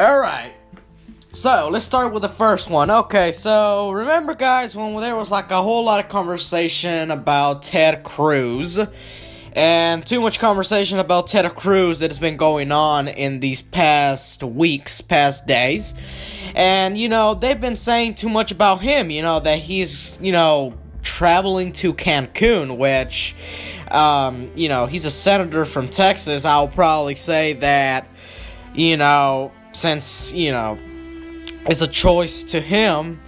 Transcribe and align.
Alright. 0.00 0.54
So, 1.32 1.68
let's 1.70 1.84
start 1.84 2.14
with 2.14 2.22
the 2.22 2.28
first 2.30 2.70
one. 2.70 2.90
Okay, 2.90 3.32
so 3.32 3.90
remember, 3.90 4.34
guys, 4.34 4.74
when 4.74 4.98
there 5.02 5.14
was 5.14 5.30
like 5.30 5.50
a 5.50 5.60
whole 5.60 5.84
lot 5.84 6.02
of 6.02 6.08
conversation 6.10 7.10
about 7.10 7.62
Ted 7.62 8.02
Cruz, 8.02 8.78
and 9.52 10.06
too 10.06 10.22
much 10.22 10.38
conversation 10.40 10.98
about 10.98 11.26
Ted 11.26 11.54
Cruz 11.54 11.98
that 11.98 12.08
has 12.10 12.18
been 12.18 12.38
going 12.38 12.72
on 12.72 13.08
in 13.08 13.40
these 13.40 13.60
past 13.60 14.42
weeks, 14.42 15.02
past 15.02 15.46
days. 15.46 15.92
And, 16.54 16.96
you 16.96 17.10
know, 17.10 17.34
they've 17.34 17.60
been 17.60 17.76
saying 17.76 18.14
too 18.14 18.30
much 18.30 18.52
about 18.52 18.80
him, 18.80 19.10
you 19.10 19.20
know, 19.20 19.38
that 19.40 19.58
he's, 19.58 20.18
you 20.22 20.32
know, 20.32 20.72
traveling 21.02 21.72
to 21.72 21.92
Cancun, 21.92 22.78
which, 22.78 23.34
um, 23.90 24.50
you 24.54 24.70
know, 24.70 24.86
he's 24.86 25.04
a 25.04 25.10
senator 25.10 25.66
from 25.66 25.88
Texas. 25.88 26.46
I'll 26.46 26.68
probably 26.68 27.16
say 27.16 27.52
that, 27.52 28.08
you 28.74 28.96
know, 28.96 29.52
since, 29.72 30.32
you 30.32 30.52
know, 30.52 30.78
it's 31.66 31.82
a 31.82 31.86
choice 31.86 32.44
to 32.44 32.60
him. 32.60 33.20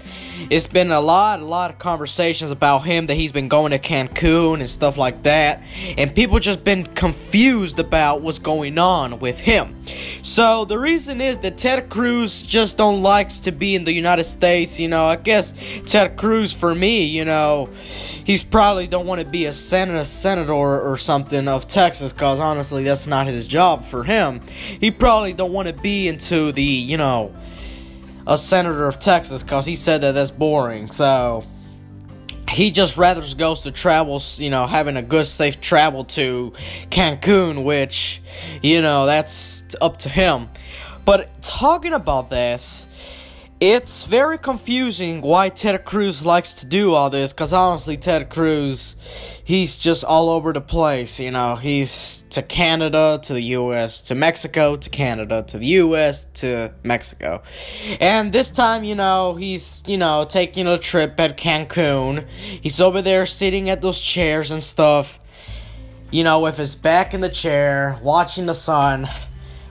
It's 0.50 0.66
been 0.66 0.90
a 0.90 1.00
lot, 1.00 1.40
a 1.40 1.44
lot 1.44 1.70
of 1.70 1.78
conversations 1.78 2.50
about 2.50 2.80
him 2.80 3.06
that 3.06 3.14
he's 3.14 3.32
been 3.32 3.48
going 3.48 3.72
to 3.72 3.78
Cancun 3.78 4.60
and 4.60 4.68
stuff 4.68 4.96
like 4.96 5.22
that, 5.24 5.62
and 5.96 6.14
people 6.14 6.38
just 6.38 6.64
been 6.64 6.84
confused 6.86 7.78
about 7.78 8.22
what's 8.22 8.38
going 8.38 8.78
on 8.78 9.18
with 9.18 9.38
him. 9.38 9.74
So 10.22 10.64
the 10.64 10.78
reason 10.78 11.20
is 11.20 11.38
that 11.38 11.58
Ted 11.58 11.88
Cruz 11.88 12.42
just 12.42 12.78
don't 12.78 13.02
likes 13.02 13.40
to 13.40 13.52
be 13.52 13.74
in 13.74 13.84
the 13.84 13.92
United 13.92 14.24
States. 14.24 14.80
You 14.80 14.88
know, 14.88 15.04
I 15.04 15.16
guess 15.16 15.54
Ted 15.86 16.16
Cruz 16.16 16.52
for 16.52 16.74
me, 16.74 17.04
you 17.04 17.24
know, 17.24 17.68
he's 18.24 18.42
probably 18.42 18.86
don't 18.86 19.06
want 19.06 19.20
to 19.20 19.26
be 19.26 19.46
a 19.46 19.52
senator, 19.52 20.04
senator 20.04 20.52
or 20.52 20.96
something 20.96 21.48
of 21.48 21.68
Texas, 21.68 22.12
cause 22.12 22.40
honestly, 22.40 22.84
that's 22.84 23.06
not 23.06 23.26
his 23.26 23.46
job 23.46 23.84
for 23.84 24.04
him. 24.04 24.40
He 24.46 24.90
probably 24.90 25.32
don't 25.32 25.52
want 25.52 25.68
to 25.68 25.74
be 25.74 26.08
into 26.08 26.52
the, 26.52 26.62
you 26.62 26.96
know 26.96 27.32
a 28.26 28.38
senator 28.38 28.86
of 28.86 28.98
Texas 28.98 29.42
because 29.42 29.66
he 29.66 29.74
said 29.74 30.02
that 30.02 30.12
that's 30.12 30.30
boring. 30.30 30.90
So 30.90 31.44
he 32.48 32.70
just 32.70 32.96
rather 32.96 33.22
goes 33.36 33.62
to 33.62 33.70
travel, 33.70 34.20
you 34.36 34.50
know, 34.50 34.66
having 34.66 34.96
a 34.96 35.02
good, 35.02 35.26
safe 35.26 35.60
travel 35.60 36.04
to 36.04 36.52
Cancun, 36.90 37.64
which, 37.64 38.20
you 38.62 38.82
know, 38.82 39.06
that's 39.06 39.74
up 39.80 39.98
to 39.98 40.08
him. 40.08 40.48
But 41.04 41.42
talking 41.42 41.92
about 41.92 42.30
this, 42.30 42.86
it's 43.64 44.06
very 44.06 44.38
confusing 44.38 45.20
why 45.20 45.48
Ted 45.48 45.84
Cruz 45.84 46.26
likes 46.26 46.54
to 46.56 46.66
do 46.66 46.94
all 46.94 47.10
this 47.10 47.32
because 47.32 47.52
honestly, 47.52 47.96
Ted 47.96 48.28
Cruz, 48.28 48.96
he's 49.44 49.76
just 49.78 50.02
all 50.02 50.30
over 50.30 50.52
the 50.52 50.60
place. 50.60 51.20
You 51.20 51.30
know, 51.30 51.54
he's 51.54 52.22
to 52.30 52.42
Canada, 52.42 53.20
to 53.22 53.32
the 53.32 53.42
US, 53.54 54.02
to 54.08 54.16
Mexico, 54.16 54.74
to 54.74 54.90
Canada, 54.90 55.44
to 55.44 55.58
the 55.58 55.66
US, 55.66 56.24
to 56.40 56.74
Mexico. 56.82 57.42
And 58.00 58.32
this 58.32 58.50
time, 58.50 58.82
you 58.82 58.96
know, 58.96 59.36
he's, 59.36 59.84
you 59.86 59.96
know, 59.96 60.26
taking 60.28 60.66
a 60.66 60.76
trip 60.76 61.20
at 61.20 61.38
Cancun. 61.38 62.26
He's 62.28 62.80
over 62.80 63.00
there 63.00 63.26
sitting 63.26 63.70
at 63.70 63.80
those 63.80 64.00
chairs 64.00 64.50
and 64.50 64.60
stuff, 64.60 65.20
you 66.10 66.24
know, 66.24 66.40
with 66.40 66.56
his 66.56 66.74
back 66.74 67.14
in 67.14 67.20
the 67.20 67.28
chair, 67.28 67.96
watching 68.02 68.46
the 68.46 68.54
sun 68.56 69.06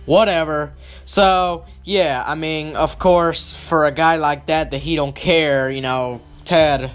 whatever. 0.05 0.73
So, 1.12 1.66
yeah, 1.84 2.23
I 2.26 2.36
mean, 2.36 2.78
of 2.78 2.98
course, 2.98 3.54
for 3.54 3.86
a 3.86 3.92
guy 3.92 4.16
like 4.16 4.45
that 4.45 4.72
that 4.72 4.78
he 4.78 4.95
don't 4.95 5.14
care, 5.14 5.70
you 5.70 5.81
know, 5.81 6.22
Ted 6.45 6.90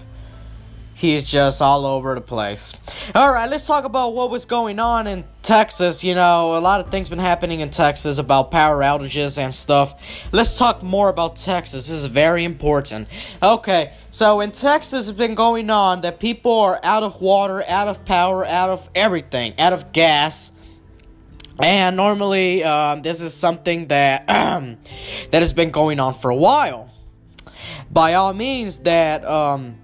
he's 0.97 1.31
just 1.31 1.61
all 1.61 1.85
over 1.85 2.15
the 2.15 2.21
place. 2.21 2.73
All 3.15 3.33
right, 3.33 3.49
let's 3.49 3.67
talk 3.67 3.85
about 3.85 4.15
what 4.15 4.31
was 4.31 4.47
going 4.47 4.79
on 4.79 5.07
in 5.07 5.25
Texas. 5.43 6.03
You 6.03 6.15
know, 6.15 6.57
a 6.57 6.61
lot 6.61 6.81
of 6.81 6.91
things 6.91 7.09
been 7.09 7.19
happening 7.19 7.61
in 7.61 7.71
Texas 7.71 8.19
about 8.19 8.51
power 8.51 8.81
outages 8.81 9.39
and 9.39 9.55
stuff. 9.55 10.33
Let's 10.33 10.59
talk 10.59 10.83
more 10.83 11.09
about 11.09 11.37
Texas. 11.37 11.89
This 11.89 11.99
is 11.99 12.07
very 12.07 12.45
important. 12.45 13.09
Okay, 13.43 13.93
so 14.11 14.41
in 14.41 14.51
Texas, 14.53 15.09
it's 15.09 15.19
been 15.19 15.35
going 15.35 15.71
on 15.71 16.01
that 16.01 16.19
people 16.19 16.59
are 16.61 16.81
out 16.83 17.03
of 17.03 17.21
water, 17.21 17.63
out 17.69 17.89
of 17.89 18.05
power, 18.05 18.45
out 18.45 18.71
of 18.71 18.89
everything, 18.95 19.53
out 19.59 19.75
of 19.75 19.93
gas. 19.93 20.51
And 21.63 21.97
normally, 21.97 22.63
um, 22.65 23.03
this 23.03 23.23
is 23.23 23.33
something 23.33 23.87
that 23.87 24.27
that 24.27 24.79
has 25.33 25.53
been 25.53 25.71
going 25.71 26.01
on 26.01 26.13
for 26.13 26.31
a 26.31 26.37
while. 26.37 26.93
By 27.91 28.15
all 28.15 28.35
means, 28.35 28.81
that 28.81 29.25
um, 29.25 29.79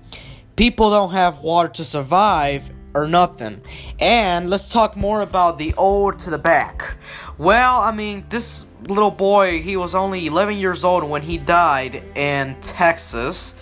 people 0.56 0.90
don't 0.90 1.12
have 1.12 1.40
water 1.40 1.68
to 1.70 1.84
survive 1.84 2.70
or 2.94 3.06
nothing. 3.06 3.62
And 3.98 4.50
let's 4.50 4.70
talk 4.70 4.96
more 4.96 5.22
about 5.22 5.58
the 5.58 5.72
old 5.74 6.18
to 6.20 6.30
the 6.30 6.38
back. 6.38 6.96
Well, 7.38 7.80
I 7.80 7.92
mean, 7.92 8.26
this 8.28 8.66
little 8.86 9.10
boy, 9.10 9.62
he 9.62 9.76
was 9.76 9.94
only 9.94 10.26
11 10.26 10.56
years 10.56 10.84
old 10.84 11.04
when 11.04 11.22
he 11.22 11.38
died 11.38 12.02
in 12.14 12.56
Texas 12.60 13.54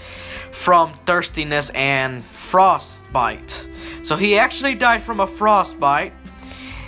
from 0.51 0.93
thirstiness 1.07 1.71
and 1.71 2.25
frostbite. 2.25 3.69
So 4.03 4.17
he 4.17 4.37
actually 4.37 4.75
died 4.75 5.03
from 5.03 5.21
a 5.21 5.27
frostbite 5.27 6.13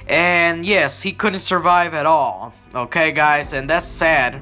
and 0.06 0.66
yes, 0.66 1.02
he 1.02 1.12
couldn't 1.12 1.40
survive 1.40 1.94
at 1.94 2.06
all. 2.06 2.54
Okay, 2.74 3.12
guys, 3.12 3.52
and 3.52 3.68
that's 3.68 3.86
sad 3.86 4.40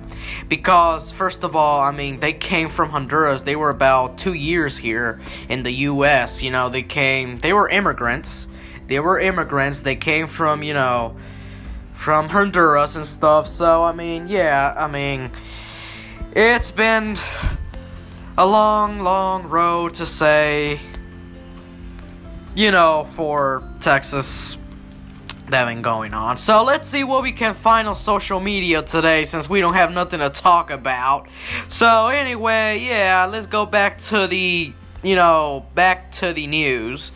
because, 0.49 1.11
first 1.11 1.43
of 1.43 1.57
all, 1.57 1.81
I 1.81 1.91
mean, 1.91 2.21
they 2.21 2.33
came 2.33 2.69
from 2.69 2.91
Honduras. 2.91 3.43
They 3.43 3.57
were 3.57 3.71
about 3.71 4.19
two 4.19 4.35
years 4.35 4.77
here 4.77 5.21
in 5.49 5.65
the 5.65 5.73
U.S. 5.73 6.43
You 6.43 6.53
know, 6.53 6.69
they 6.69 6.85
came, 6.85 7.39
they 7.39 7.53
were 7.53 7.69
immigrants. 7.69 8.47
They 8.87 9.01
were 9.01 9.19
immigrants. 9.19 9.83
They 9.83 9.97
came 9.97 10.29
from, 10.29 10.63
you 10.63 10.75
know, 10.75 11.17
from 11.93 12.29
Honduras 12.29 12.97
and 12.97 13.05
stuff. 13.05 13.49
So, 13.49 13.83
I 13.83 13.93
mean, 13.93 14.29
yeah, 14.29 14.75
I 14.77 14.87
mean, 14.87 15.31
it's 16.35 16.71
been 16.71 17.19
a 18.39 18.47
long, 18.47 19.01
long 19.01 19.49
road 19.49 19.95
to 19.95 20.07
say, 20.07 20.79
you 22.55 22.71
know, 22.71 23.05
for 23.05 23.63
Texas 23.81 24.57
that 25.51 25.67
been 25.67 25.83
going 25.83 26.15
on. 26.15 26.37
So 26.39 26.65
let's 26.65 26.89
see 26.89 27.05
what 27.05 27.23
we 27.23 27.33
can 27.33 27.55
find 27.55 27.89
on 27.89 27.97
social 27.97 28.41
media 28.41 28.83
today 28.83 29.25
since 29.25 29.49
we 29.49 29.61
don't 29.61 29.75
have 29.75 29.93
nothing 29.93 30.21
to 30.21 30.31
talk 30.31 30.71
about. 30.71 31.29
So 31.69 32.09
anyway, 32.09 32.79
yeah, 32.81 33.27
let's 33.27 33.47
go 33.47 33.67
back 33.67 33.99
to 33.99 34.27
the, 34.27 34.73
you 35.03 35.15
know, 35.15 35.67
back 35.75 36.13
to 36.13 36.33
the 36.33 36.47
news. 36.47 37.13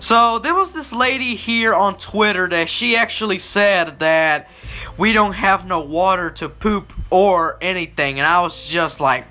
So 0.00 0.38
there 0.38 0.54
was 0.54 0.72
this 0.72 0.92
lady 0.92 1.34
here 1.34 1.74
on 1.74 1.98
Twitter 1.98 2.48
that 2.48 2.68
she 2.68 2.96
actually 2.96 3.38
said 3.38 4.00
that 4.00 4.48
we 4.96 5.12
don't 5.12 5.34
have 5.34 5.66
no 5.66 5.80
water 5.80 6.30
to 6.30 6.48
poop 6.48 6.92
or 7.10 7.58
anything 7.60 8.18
and 8.18 8.26
I 8.26 8.40
was 8.40 8.68
just 8.68 9.00
like, 9.00 9.26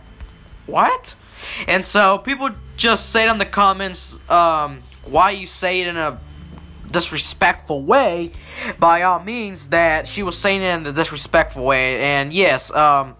"What?" 0.68 1.16
And 1.68 1.86
so 1.86 2.20
people 2.20 2.50
just 2.78 3.10
say 3.10 3.28
in 3.28 3.38
the 3.38 3.46
comments 3.46 4.20
um, 4.30 4.84
why 5.06 5.32
you 5.32 5.48
say 5.48 5.82
it 5.82 5.88
in 5.88 5.98
a 5.98 6.20
disrespectful 6.92 7.84
way, 7.84 8.32
by 8.80 9.04
all 9.04 9.20
means, 9.20 9.70
that 9.70 10.08
she 10.08 10.24
was 10.24 10.38
saying 10.38 10.62
it 10.62 10.74
in 10.76 10.86
a 10.86 10.94
disrespectful 10.94 11.64
way. 11.64 12.02
And 12.02 12.34
yes, 12.34 12.72
um, 12.72 13.16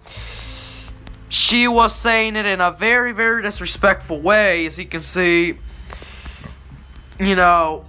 she 1.30 1.68
was 1.68 1.96
saying 1.96 2.36
it 2.36 2.46
in 2.46 2.62
a 2.62 2.72
very, 2.72 3.12
very 3.12 3.42
disrespectful 3.42 4.20
way, 4.20 4.66
as 4.66 4.80
you 4.80 4.86
can 4.86 5.02
see. 5.02 5.58
You 7.20 7.36
know, 7.36 7.86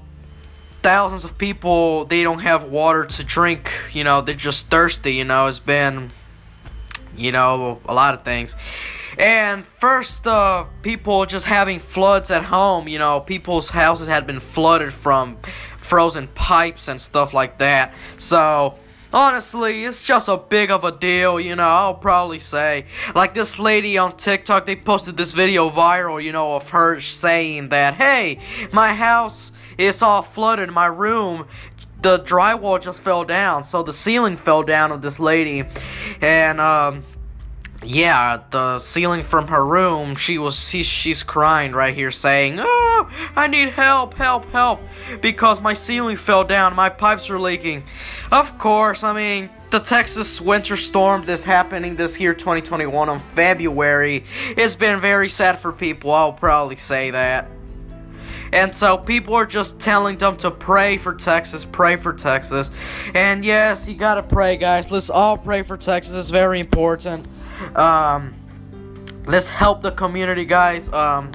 thousands 0.83 1.25
of 1.25 1.39
people, 1.39 2.05
they 2.07 2.23
don't 2.23 2.41
have 2.41 2.71
water 2.71 3.05
to 3.05 3.25
drink, 3.25 3.73
you 3.93 4.05
know, 4.05 4.21
they're 4.21 4.35
just 4.35 4.69
thirsty, 4.69 5.15
you 5.15 5.25
know, 5.25 5.47
it's 5.47 5.59
been, 5.59 6.11
you 7.17 7.33
know, 7.33 7.81
a 7.87 7.95
lot 7.95 8.15
of 8.15 8.25
things. 8.25 8.55
And 9.19 9.67
first, 9.67 10.27
uh, 10.27 10.65
people 10.83 11.27
just 11.27 11.47
having 11.47 11.79
floods 11.79 12.31
at 12.31 12.45
home, 12.45 12.89
you 12.89 12.99
know, 12.99 13.21
people's 13.21 13.71
houses 13.71 14.09
had 14.09 14.27
been 14.27 14.41
flooded 14.41 14.93
from 14.93 15.39
frozen 15.79 16.29
pipes 16.29 16.89
and 16.89 17.01
stuff 17.01 17.35
like 17.35 17.59
that. 17.59 17.95
So, 18.19 18.77
honestly, 19.13 19.85
it's 19.85 20.03
just 20.03 20.29
a 20.29 20.37
big 20.37 20.71
of 20.71 20.85
a 20.85 20.93
deal, 20.93 21.41
you 21.41 21.57
know, 21.57 21.69
I'll 21.69 21.95
probably 21.95 22.39
say. 22.39 22.87
Like 23.15 23.35
this 23.35 23.59
lady 23.59 23.99
on 23.99 24.17
TikTok, 24.17 24.67
they 24.67 24.77
posted 24.77 25.17
this 25.17 25.33
video 25.33 25.71
viral, 25.71 26.23
you 26.23 26.33
know, 26.33 26.55
of 26.57 26.71
her 26.71 27.01
saying 27.01 27.71
that, 27.71 27.95
hey, 27.95 28.41
my 28.73 28.95
house 28.95 29.53
is 29.79 30.03
all 30.03 30.23
flooded, 30.23 30.71
my 30.71 30.87
room 30.87 31.47
the 32.03 32.19
drywall 32.19 32.81
just 32.81 33.03
fell 33.03 33.25
down, 33.25 33.65
so 33.65 33.83
the 33.83 33.93
ceiling 33.93 34.37
fell 34.37 34.63
down 34.63 34.91
of 34.91 35.03
this 35.03 35.21
lady, 35.21 35.65
and 36.21 36.61
um, 36.61 37.05
yeah, 37.83 38.43
the 38.51 38.79
ceiling 38.79 39.25
from 39.25 39.49
her 39.49 39.65
room, 39.65 40.15
she 40.17 40.37
was 40.39 40.59
she, 40.59 40.83
she's 40.83 41.23
crying 41.23 41.73
right 41.73 41.95
here 41.95 42.11
saying, 42.11 42.59
"Oh, 42.61 43.11
I 43.35 43.47
need 43.47 43.71
help, 43.71 44.15
help, 44.15 44.45
help 44.51 44.81
because 45.21 45.61
my 45.61 45.73
ceiling 45.73 46.17
fell 46.17 46.45
down, 46.45 46.77
my 46.77 46.91
pipes 46.91 47.31
are 47.31 47.39
leaking." 47.39 47.85
Of 48.31 48.59
course, 48.59 49.03
I 49.03 49.15
mean, 49.15 49.51
the 49.71 49.81
Texas 49.81 50.41
winter 50.41 50.77
storm 50.77 51.25
that's 51.25 51.45
happening 51.45 51.97
this 51.97 52.21
year 52.21 52.35
2021 52.35 53.09
on 53.09 53.19
February, 53.19 54.25
it's 54.57 54.75
been 54.75 55.01
very 55.01 55.31
sad 55.31 55.59
for 55.59 55.73
people. 55.73 56.13
I'll 56.13 56.33
probably 56.35 56.77
say 56.77 57.13
that. 57.13 57.49
And 58.53 58.75
so 58.75 58.99
people 58.99 59.35
are 59.35 59.47
just 59.47 59.79
telling 59.79 60.19
them 60.19 60.37
to 60.39 60.51
pray 60.51 60.97
for 60.97 61.15
Texas, 61.15 61.65
pray 61.65 61.97
for 61.97 62.13
Texas. 62.13 62.71
And 63.15 63.45
yes, 63.45 63.89
you 63.89 63.95
gotta 63.95 64.23
pray, 64.23 64.57
guys. 64.57 64.91
Let's 64.91 65.09
all 65.09 65.39
pray 65.39 65.63
for 65.63 65.77
Texas. 65.77 66.15
It's 66.15 66.31
very 66.31 66.59
important. 66.59 67.27
Um, 67.75 68.35
let's 69.27 69.49
help 69.49 69.83
the 69.83 69.91
community, 69.91 70.45
guys. 70.45 70.89
Um, 70.93 71.33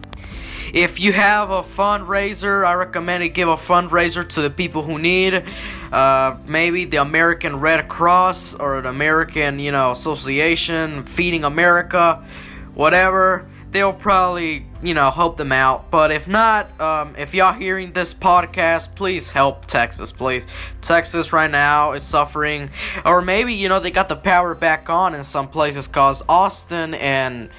if 0.74 1.00
you 1.00 1.14
have 1.14 1.52
a 1.52 1.62
fundraiser, 1.64 2.66
I 2.66 2.74
recommend 2.74 3.24
you 3.24 3.30
give 3.30 3.48
a 3.48 3.56
fundraiser 3.56 4.28
to 4.30 4.42
the 4.42 4.50
people 4.50 4.82
who 4.82 4.98
need. 5.00 5.46
Uh, 5.92 6.38
maybe 6.48 6.86
the 6.86 6.98
American 6.98 7.60
Red 7.60 7.88
Cross 7.88 8.56
or 8.56 8.82
the 8.82 8.90
American, 8.90 9.60
you 9.60 9.72
know, 9.72 9.92
Association, 9.92 11.04
Feeding 11.04 11.44
America, 11.44 12.26
whatever 12.74 13.48
they'll 13.72 13.94
probably, 13.94 14.66
you 14.82 14.94
know, 14.94 15.10
help 15.12 15.38
them 15.38 15.52
out. 15.52 15.92
But 15.92 16.12
if 16.12 16.28
not, 16.28 16.80
um, 16.80 17.16
if 17.18 17.34
y'all 17.34 17.54
hearing 17.54 17.92
this 17.92 18.14
podcast, 18.14 18.96
please 18.96 19.30
help 19.30 19.66
Texas, 19.66 20.12
please. 20.12 20.46
Texas 20.82 21.34
right 21.34 21.52
now 21.52 21.94
is 21.94 22.04
suffering, 22.04 22.70
or 23.06 23.22
maybe 23.22 23.54
you 23.54 23.70
know 23.70 23.80
they 23.80 23.92
got 23.92 24.10
the 24.10 24.16
power 24.16 24.56
back 24.56 24.90
on 24.90 25.14
in 25.14 25.24
some 25.24 25.48
places, 25.48 25.88
cause 25.88 26.24
Austin 26.30 26.94
and 26.94 27.50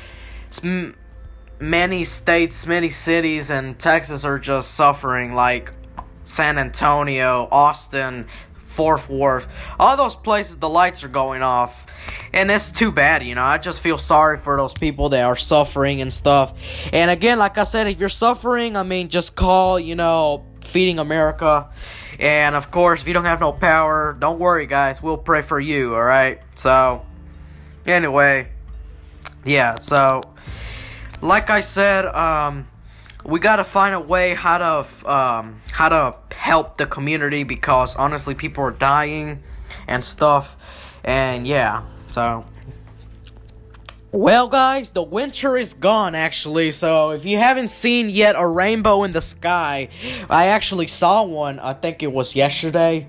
many 1.58 2.04
states, 2.04 2.66
many 2.66 2.88
cities 2.88 3.50
in 3.50 3.74
Texas 3.74 4.24
are 4.24 4.38
just 4.38 4.74
suffering, 4.74 5.34
like 5.34 5.72
San 6.24 6.58
Antonio, 6.58 7.48
Austin, 7.50 8.26
Fort 8.76 9.08
Worth, 9.08 9.48
all 9.80 9.96
those 9.96 10.14
places, 10.14 10.56
the 10.56 10.68
lights 10.68 11.02
are 11.02 11.08
going 11.08 11.42
off. 11.42 11.86
And 12.32 12.50
it's 12.50 12.70
too 12.70 12.92
bad, 12.92 13.22
you 13.22 13.34
know. 13.34 13.42
I 13.42 13.56
just 13.56 13.80
feel 13.80 13.96
sorry 13.96 14.36
for 14.36 14.56
those 14.58 14.74
people 14.74 15.08
that 15.08 15.24
are 15.24 15.34
suffering 15.34 16.02
and 16.02 16.12
stuff. 16.12 16.52
And 16.92 17.10
again, 17.10 17.38
like 17.38 17.56
I 17.56 17.62
said, 17.62 17.86
if 17.86 17.98
you're 17.98 18.10
suffering, 18.10 18.76
I 18.76 18.82
mean, 18.82 19.08
just 19.08 19.34
call, 19.34 19.80
you 19.80 19.94
know, 19.94 20.44
Feeding 20.60 20.98
America. 20.98 21.70
And 22.20 22.54
of 22.54 22.70
course, 22.70 23.00
if 23.00 23.08
you 23.08 23.14
don't 23.14 23.24
have 23.24 23.40
no 23.40 23.52
power, 23.52 24.14
don't 24.18 24.38
worry, 24.38 24.66
guys. 24.66 25.02
We'll 25.02 25.16
pray 25.16 25.40
for 25.40 25.58
you, 25.58 25.94
alright? 25.94 26.42
So, 26.56 27.06
anyway, 27.86 28.48
yeah, 29.44 29.76
so, 29.76 30.20
like 31.22 31.48
I 31.48 31.60
said, 31.60 32.04
um, 32.06 32.68
we 33.24 33.40
gotta 33.40 33.64
find 33.64 33.94
a 33.94 34.00
way 34.00 34.34
how 34.34 34.58
to 34.58 35.10
um, 35.10 35.62
how 35.76 35.90
to 35.90 36.14
help 36.34 36.78
the 36.78 36.86
community 36.86 37.42
because 37.42 37.94
honestly 37.96 38.34
people 38.34 38.64
are 38.64 38.70
dying 38.70 39.42
and 39.86 40.02
stuff. 40.02 40.56
And 41.04 41.46
yeah 41.46 41.82
so. 42.12 42.46
Well 44.10 44.48
guys 44.48 44.92
the 44.92 45.02
winter 45.02 45.54
is 45.54 45.74
gone 45.74 46.14
actually. 46.14 46.70
So 46.70 47.10
if 47.10 47.26
you 47.26 47.36
haven't 47.36 47.68
seen 47.68 48.08
yet 48.08 48.36
a 48.38 48.46
rainbow 48.48 49.04
in 49.04 49.12
the 49.12 49.20
sky 49.20 49.90
i 50.30 50.46
actually 50.46 50.86
saw 50.86 51.24
one. 51.24 51.58
I 51.58 51.74
think 51.74 52.02
it 52.02 52.10
was 52.10 52.34
yesterday. 52.34 53.06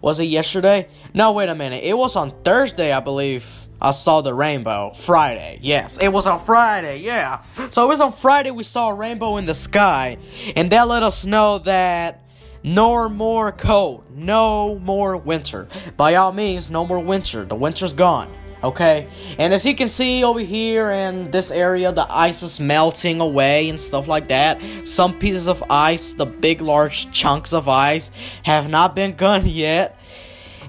Was 0.00 0.20
it 0.20 0.26
yesterday? 0.26 0.88
No 1.12 1.32
wait 1.32 1.48
a 1.48 1.56
minute. 1.56 1.82
It 1.82 1.98
was 1.98 2.14
on 2.14 2.30
thursday 2.44 2.92
i 2.92 3.00
believe 3.00 3.65
I 3.80 3.90
saw 3.90 4.22
the 4.22 4.34
rainbow. 4.34 4.92
Friday. 4.94 5.58
Yes, 5.62 5.98
it 5.98 6.08
was 6.08 6.26
on 6.26 6.40
Friday. 6.44 7.00
Yeah. 7.00 7.42
So 7.70 7.84
it 7.84 7.88
was 7.88 8.00
on 8.00 8.12
Friday 8.12 8.50
we 8.50 8.62
saw 8.62 8.90
a 8.90 8.94
rainbow 8.94 9.36
in 9.36 9.44
the 9.44 9.54
sky. 9.54 10.18
And 10.54 10.70
that 10.70 10.88
let 10.88 11.02
us 11.02 11.26
know 11.26 11.58
that 11.60 12.22
no 12.62 13.08
more 13.08 13.52
cold. 13.52 14.04
No 14.10 14.78
more 14.78 15.16
winter. 15.16 15.68
By 15.96 16.14
all 16.14 16.32
means, 16.32 16.70
no 16.70 16.86
more 16.86 16.98
winter. 16.98 17.44
The 17.44 17.54
winter's 17.54 17.92
gone. 17.92 18.32
Okay? 18.64 19.06
And 19.38 19.52
as 19.52 19.64
you 19.66 19.74
can 19.74 19.88
see 19.88 20.24
over 20.24 20.40
here 20.40 20.90
in 20.90 21.30
this 21.30 21.50
area, 21.50 21.92
the 21.92 22.06
ice 22.10 22.42
is 22.42 22.58
melting 22.58 23.20
away 23.20 23.68
and 23.68 23.78
stuff 23.78 24.08
like 24.08 24.28
that. 24.28 24.60
Some 24.84 25.18
pieces 25.18 25.46
of 25.46 25.62
ice, 25.70 26.14
the 26.14 26.26
big, 26.26 26.60
large 26.60 27.10
chunks 27.12 27.52
of 27.52 27.68
ice, 27.68 28.10
have 28.42 28.68
not 28.68 28.94
been 28.94 29.14
gone 29.14 29.46
yet. 29.46 30.00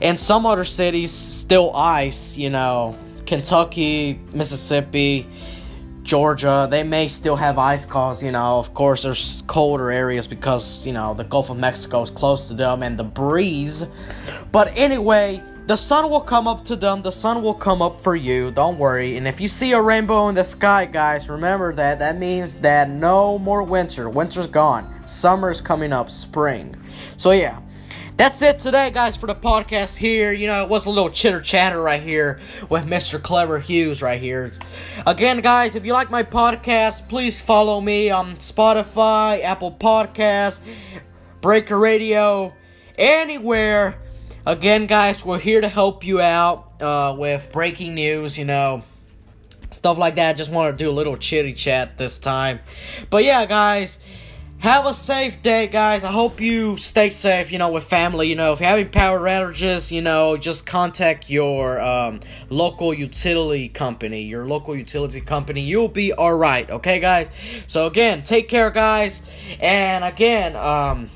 And 0.02 0.20
some 0.20 0.46
other 0.46 0.64
cities 0.64 1.12
still 1.12 1.74
ice, 1.76 2.38
you 2.38 2.50
know, 2.50 2.96
Kentucky, 3.26 4.20
Mississippi, 4.34 5.28
Georgia, 6.04 6.68
they 6.72 6.84
may 6.84 7.10
still 7.10 7.36
have 7.36 7.58
ice 7.58 7.86
cause, 7.86 8.24
you 8.24 8.32
know, 8.32 8.60
of 8.60 8.74
course 8.74 9.04
there's 9.04 9.44
colder 9.48 9.92
areas 9.92 10.26
because, 10.26 10.88
you 10.88 10.94
know, 10.94 11.14
the 11.14 11.26
Gulf 11.26 11.50
of 11.50 11.60
Mexico 11.60 12.02
is 12.02 12.10
close 12.10 12.48
to 12.48 12.54
them 12.54 12.82
and 12.82 12.98
the 12.98 13.04
breeze. 13.04 13.86
But 14.54 14.72
anyway, 14.78 15.44
the 15.66 15.76
sun 15.76 16.10
will 16.10 16.22
come 16.22 16.48
up 16.48 16.64
to 16.66 16.78
them, 16.78 17.02
the 17.02 17.12
sun 17.12 17.44
will 17.44 17.54
come 17.54 17.82
up 17.82 17.94
for 17.94 18.16
you, 18.16 18.52
don't 18.52 18.80
worry. 18.80 19.18
And 19.18 19.28
if 19.28 19.42
you 19.42 19.50
see 19.50 19.74
a 19.74 19.82
rainbow 19.82 20.30
in 20.30 20.36
the 20.36 20.46
sky, 20.46 20.86
guys, 20.86 21.30
remember 21.30 21.74
that 21.74 22.00
that 22.00 22.18
means 22.18 22.60
that 22.60 22.90
no 22.90 23.38
more 23.38 23.64
winter. 23.64 24.10
Winter's 24.10 24.48
gone. 24.48 25.06
Summer's 25.06 25.60
coming 25.60 25.92
up, 25.92 26.10
spring. 26.10 26.74
So 27.18 27.32
yeah, 27.32 27.60
that's 28.18 28.42
it 28.42 28.58
today, 28.58 28.90
guys, 28.90 29.16
for 29.16 29.28
the 29.28 29.36
podcast 29.36 29.96
here. 29.96 30.34
You 30.34 30.48
know, 30.48 30.64
it 30.64 30.70
was 30.70 30.88
a 30.88 30.90
little 30.90 31.12
chitter 31.12 31.40
chatter 31.40 31.80
right 31.80 32.02
here 32.02 32.40
with 32.68 32.88
Mr. 32.88 33.22
Clever 33.22 33.60
Hughes 33.60 34.02
right 34.02 34.20
here. 34.20 34.54
Again, 35.06 35.40
guys, 35.42 35.76
if 35.76 35.86
you 35.86 35.94
like 35.94 36.10
my 36.10 36.24
podcast, 36.24 37.08
please 37.08 37.40
follow 37.40 37.80
me 37.80 38.10
on 38.10 38.36
Spotify, 38.38 39.44
Apple 39.44 39.72
Podcasts, 39.72 40.62
Breaker 41.42 41.78
Radio, 41.78 42.56
anywhere. 42.98 44.00
Again, 44.48 44.88
guys, 44.88 45.24
we're 45.24 45.40
here 45.40 45.62
to 45.62 45.70
help 45.70 46.04
you 46.04 46.20
out 46.20 46.82
uh, 46.82 47.16
with 47.16 47.52
breaking 47.52 47.94
news, 47.94 48.36
you 48.36 48.46
know, 48.46 48.84
stuff 49.70 50.00
like 50.00 50.16
that. 50.16 50.38
Just 50.38 50.52
want 50.52 50.76
to 50.76 50.84
do 50.84 50.90
a 50.90 50.92
little 50.92 51.18
chitty 51.18 51.54
chat 51.54 52.00
this 52.00 52.18
time. 52.18 52.62
But 53.12 53.24
yeah, 53.24 53.46
guys. 53.46 54.00
Have 54.60 54.88
a 54.88 54.94
safe 54.94 55.44
day, 55.44 55.68
guys. 55.68 56.04
I 56.04 56.12
hope 56.12 56.42
you 56.42 56.78
stay 56.78 57.12
safe, 57.12 57.52
you 57.52 57.60
know, 57.60 57.70
with 57.70 57.84
family. 57.84 58.28
You 58.28 58.36
know, 58.36 58.54
if 58.54 58.60
you're 58.60 58.68
having 58.68 58.90
power 58.90 59.20
outages, 59.20 59.92
you 59.92 60.02
know, 60.02 60.36
just 60.36 60.66
contact 60.66 61.30
your 61.30 61.80
um, 61.80 62.22
local 62.50 62.92
utility 62.92 63.70
company. 63.70 64.24
Your 64.24 64.46
local 64.46 64.76
utility 64.76 65.22
company. 65.22 65.62
You'll 65.62 65.90
be 65.90 66.12
alright, 66.12 66.70
okay, 66.72 67.00
guys? 67.00 67.30
So, 67.68 67.86
again, 67.86 68.24
take 68.24 68.50
care, 68.50 68.72
guys. 68.72 69.22
And 69.60 70.04
again, 70.04 70.56
um, 70.56 71.12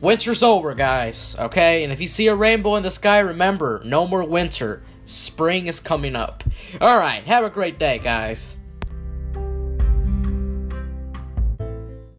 winter's 0.00 0.44
over, 0.44 0.72
guys, 0.74 1.34
okay? 1.36 1.82
And 1.82 1.92
if 1.92 2.00
you 2.00 2.06
see 2.06 2.28
a 2.28 2.34
rainbow 2.36 2.76
in 2.76 2.84
the 2.84 2.92
sky, 2.92 3.18
remember, 3.18 3.82
no 3.84 4.06
more 4.06 4.24
winter. 4.24 4.82
Spring 5.04 5.66
is 5.66 5.80
coming 5.80 6.14
up. 6.14 6.44
Alright, 6.80 7.24
have 7.24 7.44
a 7.44 7.50
great 7.50 7.78
day, 7.78 7.98
guys. 7.98 8.56